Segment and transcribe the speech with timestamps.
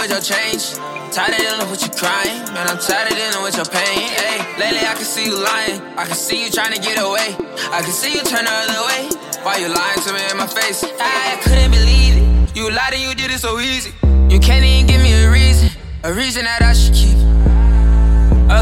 [0.00, 0.74] with your change.
[1.12, 2.40] Tired of dealing with you crying.
[2.54, 4.08] Man, I'm tired of dealing with your pain.
[4.08, 5.80] Hey, lately I can see you lying.
[5.98, 7.36] I can see you trying to get away.
[7.70, 9.10] I can see you turn the other way.
[9.42, 10.84] Why you lying to me in my face?
[10.84, 12.56] I couldn't believe it.
[12.56, 13.92] You lied and you did it so easy.
[14.30, 15.68] You can't even give me a reason.
[16.04, 17.18] A reason that I should keep.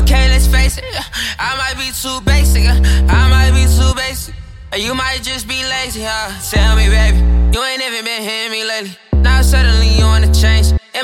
[0.03, 0.85] Okay, let's face it.
[1.39, 2.65] I might be too basic.
[2.67, 4.35] I might be too basic.
[4.77, 6.35] You might just be lazy, huh?
[6.51, 7.19] Tell me, baby,
[7.55, 8.97] you ain't even been hitting me lately.
[9.23, 10.07] Now suddenly you.
[10.18, 10.18] In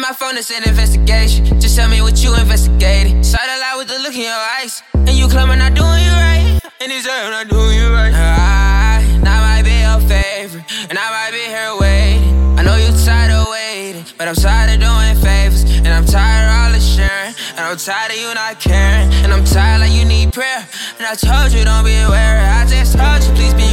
[0.05, 1.47] my phone, it's an investigation.
[1.59, 3.25] Just tell me what you investigated.
[3.25, 4.83] Saw the lie with the look in your eyes.
[4.93, 6.61] And you claim I'm not doing you right.
[6.83, 8.12] And these I'm not doing you right.
[8.12, 10.65] I, I might be your favorite.
[10.91, 12.37] And I might be here waiting.
[12.59, 14.05] I know you tired of waiting.
[14.19, 15.65] But I'm tired of doing favors.
[15.65, 17.33] And I'm tired of all the sharing.
[17.56, 19.09] And I'm tired of you not caring.
[19.25, 20.69] And I'm tired like you need prayer.
[20.98, 22.45] And I told you don't be worried.
[22.61, 23.73] I just told you please be